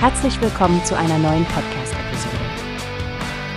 [0.00, 2.36] Herzlich willkommen zu einer neuen Podcast-Episode.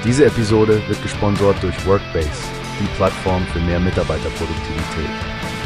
[0.03, 2.31] Diese Episode wird gesponsert durch Workbase,
[2.79, 5.09] die Plattform für mehr Mitarbeiterproduktivität.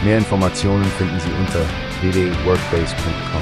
[0.04, 1.62] Mehr Informationen finden Sie unter
[2.02, 3.42] www.workbase.com.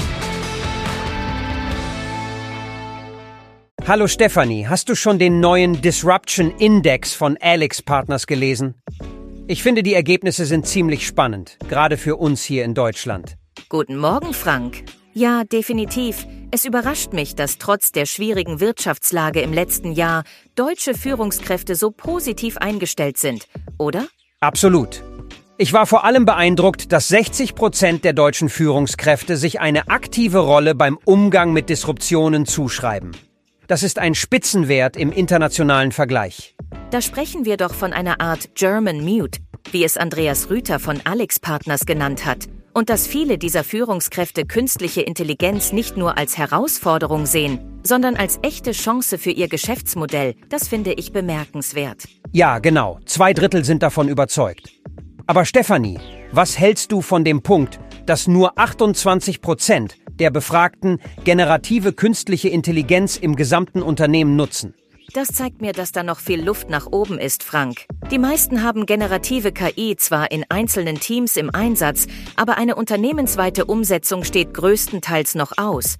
[3.88, 8.76] Hallo Stefanie, hast du schon den neuen Disruption Index von Alex Partners gelesen?
[9.48, 13.34] Ich finde, die Ergebnisse sind ziemlich spannend, gerade für uns hier in Deutschland.
[13.68, 14.84] Guten Morgen, Frank.
[15.14, 16.26] Ja, definitiv.
[16.54, 20.22] Es überrascht mich, dass trotz der schwierigen Wirtschaftslage im letzten Jahr
[20.54, 24.06] deutsche Führungskräfte so positiv eingestellt sind, oder?
[24.38, 25.02] Absolut.
[25.58, 30.76] Ich war vor allem beeindruckt, dass 60 Prozent der deutschen Führungskräfte sich eine aktive Rolle
[30.76, 33.10] beim Umgang mit Disruptionen zuschreiben.
[33.66, 36.54] Das ist ein Spitzenwert im internationalen Vergleich.
[36.92, 39.40] Da sprechen wir doch von einer Art German Mute,
[39.72, 42.46] wie es Andreas Rüther von Alex Partners genannt hat.
[42.74, 48.72] Und dass viele dieser Führungskräfte künstliche Intelligenz nicht nur als Herausforderung sehen, sondern als echte
[48.72, 52.08] Chance für ihr Geschäftsmodell, das finde ich bemerkenswert.
[52.32, 52.98] Ja, genau.
[53.06, 54.72] Zwei Drittel sind davon überzeugt.
[55.28, 56.00] Aber Stefanie,
[56.32, 63.16] was hältst du von dem Punkt, dass nur 28 Prozent der Befragten generative künstliche Intelligenz
[63.16, 64.74] im gesamten Unternehmen nutzen?
[65.12, 67.86] Das zeigt mir, dass da noch viel Luft nach oben ist, Frank.
[68.10, 74.24] Die meisten haben generative KI zwar in einzelnen Teams im Einsatz, aber eine unternehmensweite Umsetzung
[74.24, 75.96] steht größtenteils noch aus.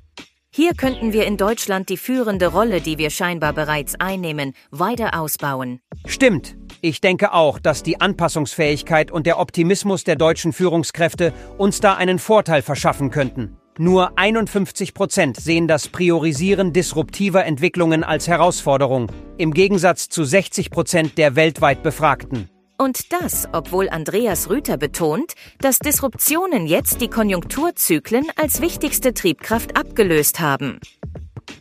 [0.57, 5.81] Hier könnten wir in Deutschland die führende Rolle, die wir scheinbar bereits einnehmen, weiter ausbauen.
[6.07, 6.57] Stimmt.
[6.81, 12.19] Ich denke auch, dass die Anpassungsfähigkeit und der Optimismus der deutschen Führungskräfte uns da einen
[12.19, 13.57] Vorteil verschaffen könnten.
[13.77, 21.19] Nur 51 Prozent sehen das Priorisieren disruptiver Entwicklungen als Herausforderung, im Gegensatz zu 60 Prozent
[21.19, 22.49] der weltweit Befragten.
[22.79, 30.39] Und das, obwohl Andreas Rüther betont, dass Disruptionen jetzt die Konjunkturzyklen als wichtigste Triebkraft abgelöst
[30.39, 30.79] haben.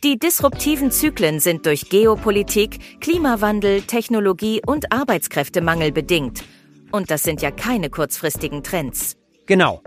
[0.04, 6.44] Die disruptiven Zyklen sind durch Geopolitik, Klimawandel, Technologie und Arbeitskräftemangel bedingt.
[6.92, 9.18] Und das sind ja keine kurzfristigen Trends.
[9.48, 9.82] Genau.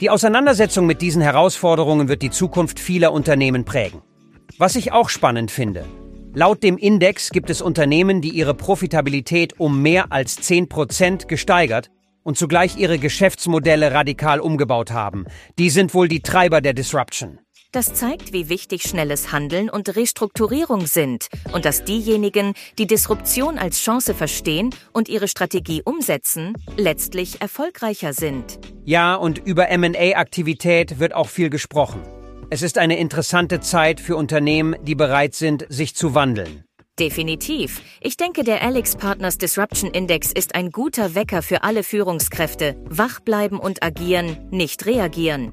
[0.00, 4.02] Die Auseinandersetzung mit diesen Herausforderungen wird die Zukunft vieler Unternehmen prägen.
[4.58, 5.86] Was ich auch spannend finde.
[6.34, 11.90] Laut dem Index gibt es Unternehmen, die ihre Profitabilität um mehr als 10 Prozent gesteigert
[12.22, 15.24] und zugleich ihre Geschäftsmodelle radikal umgebaut haben.
[15.58, 17.38] Die sind wohl die Treiber der Disruption.
[17.72, 23.80] Das zeigt, wie wichtig schnelles Handeln und Restrukturierung sind und dass diejenigen, die Disruption als
[23.80, 28.58] Chance verstehen und ihre Strategie umsetzen, letztlich erfolgreicher sind.
[28.86, 32.02] Ja, und über MA-Aktivität wird auch viel gesprochen.
[32.50, 36.62] Es ist eine interessante Zeit für Unternehmen, die bereit sind, sich zu wandeln.
[36.96, 37.82] Definitiv.
[38.00, 42.76] Ich denke, der Alex Partners Disruption Index ist ein guter Wecker für alle Führungskräfte.
[42.88, 45.52] Wach bleiben und agieren, nicht reagieren.